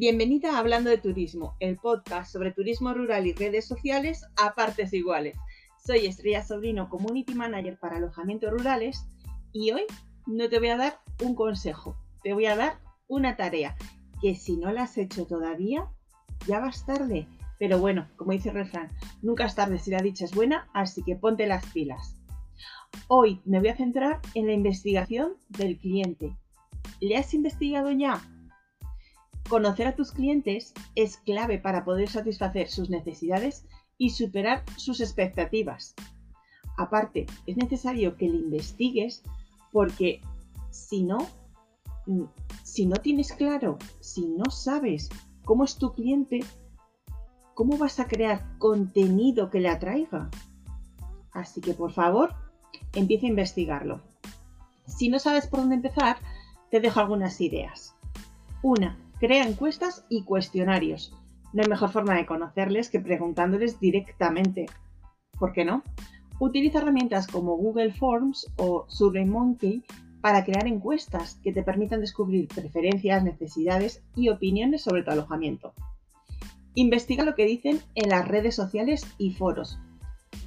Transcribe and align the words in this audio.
Bienvenida 0.00 0.54
a 0.54 0.58
Hablando 0.60 0.90
de 0.90 0.98
Turismo, 0.98 1.56
el 1.58 1.76
podcast 1.76 2.32
sobre 2.32 2.52
turismo 2.52 2.94
rural 2.94 3.26
y 3.26 3.32
redes 3.32 3.66
sociales 3.66 4.24
a 4.36 4.54
partes 4.54 4.92
iguales. 4.92 5.36
Soy 5.84 6.06
Estrella 6.06 6.46
Sobrino, 6.46 6.88
Community 6.88 7.34
Manager 7.34 7.76
para 7.80 7.96
alojamientos 7.96 8.52
rurales 8.52 9.04
y 9.52 9.72
hoy 9.72 9.82
no 10.24 10.48
te 10.48 10.60
voy 10.60 10.68
a 10.68 10.76
dar 10.76 11.00
un 11.20 11.34
consejo, 11.34 11.96
te 12.22 12.32
voy 12.32 12.46
a 12.46 12.54
dar 12.54 12.78
una 13.08 13.34
tarea 13.34 13.74
que 14.22 14.36
si 14.36 14.56
no 14.56 14.70
la 14.70 14.84
has 14.84 14.96
hecho 14.98 15.26
todavía, 15.26 15.88
ya 16.46 16.60
vas 16.60 16.86
tarde. 16.86 17.26
Pero 17.58 17.80
bueno, 17.80 18.06
como 18.14 18.30
dice 18.30 18.50
el 18.50 18.54
refrán, 18.54 18.86
nunca 19.20 19.46
es 19.46 19.56
tarde 19.56 19.80
si 19.80 19.90
la 19.90 20.00
dicha 20.00 20.26
es 20.26 20.32
buena, 20.32 20.68
así 20.74 21.02
que 21.02 21.16
ponte 21.16 21.44
las 21.48 21.66
pilas. 21.72 22.14
Hoy 23.08 23.40
me 23.44 23.58
voy 23.58 23.70
a 23.70 23.76
centrar 23.76 24.20
en 24.34 24.46
la 24.46 24.52
investigación 24.52 25.32
del 25.48 25.76
cliente. 25.76 26.36
¿Le 27.00 27.16
has 27.16 27.34
investigado 27.34 27.90
ya? 27.90 28.22
Conocer 29.48 29.86
a 29.86 29.96
tus 29.96 30.12
clientes 30.12 30.74
es 30.94 31.16
clave 31.16 31.58
para 31.58 31.84
poder 31.84 32.10
satisfacer 32.10 32.68
sus 32.68 32.90
necesidades 32.90 33.64
y 33.96 34.10
superar 34.10 34.62
sus 34.76 35.00
expectativas. 35.00 35.94
Aparte, 36.76 37.26
es 37.46 37.56
necesario 37.56 38.16
que 38.16 38.28
le 38.28 38.36
investigues 38.36 39.22
porque 39.72 40.20
si 40.70 41.02
no, 41.02 41.26
mm, 42.06 42.24
si 42.62 42.86
no 42.86 42.96
tienes 42.96 43.32
claro, 43.32 43.78
si 44.00 44.26
no 44.26 44.50
sabes 44.50 45.08
cómo 45.44 45.64
es 45.64 45.76
tu 45.76 45.94
cliente, 45.94 46.40
¿cómo 47.54 47.78
vas 47.78 48.00
a 48.00 48.06
crear 48.06 48.58
contenido 48.58 49.48
que 49.48 49.60
le 49.60 49.70
atraiga? 49.70 50.30
Así 51.32 51.60
que 51.62 51.72
por 51.72 51.92
favor, 51.92 52.34
empieza 52.94 53.26
a 53.26 53.30
investigarlo. 53.30 54.02
Si 54.86 55.08
no 55.08 55.18
sabes 55.18 55.46
por 55.46 55.60
dónde 55.60 55.76
empezar, 55.76 56.18
te 56.70 56.80
dejo 56.80 57.00
algunas 57.00 57.40
ideas. 57.40 57.94
Una, 58.62 58.98
crea 59.18 59.46
encuestas 59.46 60.04
y 60.08 60.22
cuestionarios. 60.22 61.12
No 61.52 61.62
hay 61.62 61.68
mejor 61.68 61.90
forma 61.90 62.14
de 62.14 62.26
conocerles 62.26 62.90
que 62.90 63.00
preguntándoles 63.00 63.80
directamente. 63.80 64.66
¿Por 65.38 65.52
qué 65.52 65.64
no? 65.64 65.82
Utiliza 66.40 66.78
herramientas 66.78 67.26
como 67.26 67.56
Google 67.56 67.92
Forms 67.92 68.46
o 68.56 68.86
SurveyMonkey 68.88 69.82
para 70.20 70.44
crear 70.44 70.66
encuestas 70.66 71.40
que 71.42 71.52
te 71.52 71.62
permitan 71.62 72.00
descubrir 72.00 72.48
preferencias, 72.48 73.24
necesidades 73.24 74.02
y 74.14 74.28
opiniones 74.28 74.82
sobre 74.82 75.02
tu 75.02 75.10
alojamiento. 75.10 75.72
Investiga 76.74 77.24
lo 77.24 77.34
que 77.34 77.46
dicen 77.46 77.80
en 77.94 78.10
las 78.10 78.28
redes 78.28 78.54
sociales 78.54 79.06
y 79.18 79.32
foros. 79.32 79.78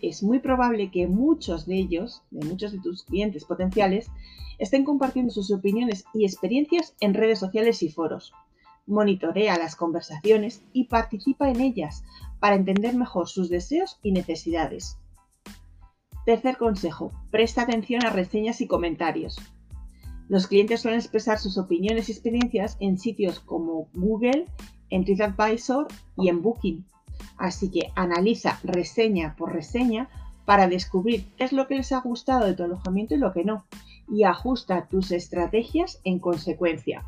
Es 0.00 0.22
muy 0.22 0.40
probable 0.40 0.90
que 0.90 1.06
muchos 1.06 1.66
de 1.66 1.76
ellos, 1.76 2.22
de 2.30 2.46
muchos 2.46 2.72
de 2.72 2.80
tus 2.80 3.04
clientes 3.04 3.44
potenciales, 3.44 4.08
estén 4.58 4.84
compartiendo 4.84 5.32
sus 5.32 5.52
opiniones 5.52 6.04
y 6.14 6.24
experiencias 6.24 6.94
en 7.00 7.14
redes 7.14 7.38
sociales 7.38 7.82
y 7.82 7.90
foros. 7.90 8.32
Monitorea 8.86 9.58
las 9.58 9.76
conversaciones 9.76 10.62
y 10.72 10.84
participa 10.84 11.50
en 11.50 11.60
ellas 11.60 12.04
para 12.40 12.56
entender 12.56 12.94
mejor 12.94 13.28
sus 13.28 13.48
deseos 13.48 13.98
y 14.02 14.12
necesidades. 14.12 14.98
Tercer 16.24 16.56
consejo, 16.56 17.12
presta 17.30 17.62
atención 17.62 18.04
a 18.04 18.10
reseñas 18.10 18.60
y 18.60 18.66
comentarios. 18.66 19.38
Los 20.28 20.48
clientes 20.48 20.80
suelen 20.80 20.98
expresar 20.98 21.38
sus 21.38 21.56
opiniones 21.56 22.08
y 22.08 22.12
experiencias 22.12 22.76
en 22.80 22.98
sitios 22.98 23.38
como 23.40 23.88
Google, 23.94 24.46
en 24.90 25.04
TripAdvisor 25.04 25.86
y 26.16 26.28
en 26.28 26.42
Booking. 26.42 26.84
Así 27.38 27.70
que 27.70 27.92
analiza 27.94 28.58
reseña 28.64 29.36
por 29.36 29.52
reseña 29.52 30.08
para 30.44 30.68
descubrir 30.68 31.26
qué 31.36 31.44
es 31.44 31.52
lo 31.52 31.66
que 31.66 31.76
les 31.76 31.92
ha 31.92 32.00
gustado 32.00 32.46
de 32.46 32.54
tu 32.54 32.64
alojamiento 32.64 33.14
y 33.14 33.18
lo 33.18 33.32
que 33.32 33.44
no, 33.44 33.66
y 34.08 34.24
ajusta 34.24 34.88
tus 34.88 35.10
estrategias 35.10 36.00
en 36.04 36.18
consecuencia. 36.18 37.04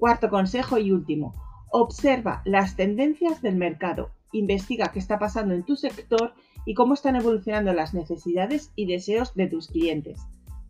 Cuarto 0.00 0.30
consejo 0.30 0.78
y 0.78 0.92
último, 0.92 1.34
observa 1.70 2.40
las 2.46 2.74
tendencias 2.74 3.42
del 3.42 3.56
mercado, 3.56 4.08
investiga 4.32 4.88
qué 4.88 4.98
está 4.98 5.18
pasando 5.18 5.52
en 5.52 5.62
tu 5.62 5.76
sector 5.76 6.32
y 6.64 6.72
cómo 6.72 6.94
están 6.94 7.16
evolucionando 7.16 7.74
las 7.74 7.92
necesidades 7.92 8.72
y 8.76 8.86
deseos 8.86 9.34
de 9.34 9.46
tus 9.46 9.68
clientes. 9.68 10.22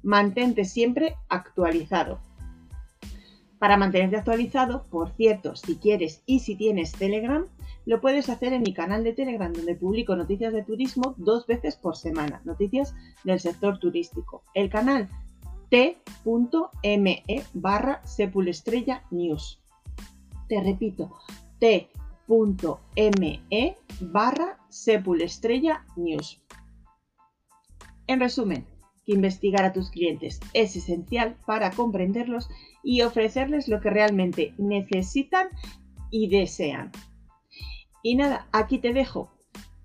Mantente 0.03 0.65
siempre 0.65 1.15
actualizado. 1.29 2.19
Para 3.61 3.77
mantenerte 3.77 4.17
actualizado, 4.17 4.87
por 4.91 5.11
cierto, 5.13 5.55
si 5.55 5.77
quieres 5.77 6.25
y 6.27 6.41
si 6.41 6.57
tienes 6.57 6.91
Telegram, 6.91 7.47
lo 7.87 8.01
puedes 8.01 8.29
hacer 8.31 8.53
en 8.53 8.63
mi 8.63 8.75
canal 8.75 9.05
de 9.05 9.13
Telegram 9.13 9.53
donde 9.53 9.77
publico 9.77 10.17
noticias 10.17 10.53
de 10.53 10.65
turismo 10.65 11.15
dos 11.19 11.47
veces 11.47 11.77
por 11.77 11.97
semana, 11.97 12.43
noticias 12.45 12.97
del 13.23 13.39
sector 13.39 13.79
turístico. 13.79 14.43
El 14.55 14.71
canal 14.71 15.09
t.me 15.71 17.25
barra 17.55 18.05
sepulestrella 18.05 19.05
news. 19.11 19.63
Te 20.49 20.61
repito, 20.61 21.17
t.me 21.61 23.41
barra 24.01 24.59
sepulestrella 24.69 25.87
news. 25.97 26.43
En 28.09 28.19
resumen, 28.19 28.67
que 29.07 29.13
investigar 29.13 29.65
a 29.65 29.73
tus 29.73 29.91
clientes 29.91 30.41
es 30.53 30.75
esencial 30.75 31.37
para 31.47 31.71
comprenderlos 31.71 32.49
y 32.83 33.03
ofrecerles 33.03 33.69
lo 33.69 33.81
que 33.81 33.91
realmente 33.91 34.55
necesitan 34.59 35.49
y 36.11 36.29
desean. 36.29 36.91
Y 38.03 38.17
nada, 38.17 38.49
aquí 38.51 38.79
te 38.79 38.93
dejo. 38.93 39.31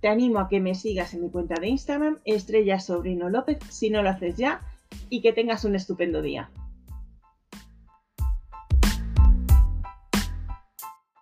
Te 0.02 0.08
animo 0.08 0.40
a 0.40 0.50
que 0.50 0.60
me 0.60 0.74
sigas 0.74 1.14
en 1.14 1.22
mi 1.22 1.30
cuenta 1.30 1.56
de 1.60 1.68
Instagram, 1.68 2.20
Estrella 2.26 2.80
Sobrino 2.80 3.30
López, 3.30 3.60
si 3.70 3.90
no 3.90 4.02
lo 4.02 4.10
haces 4.10 4.36
ya, 4.36 4.62
y 5.10 5.22
que 5.22 5.34
tengas 5.34 5.66
un 5.66 5.76
estupendo 5.76 6.22
día. 6.22 6.50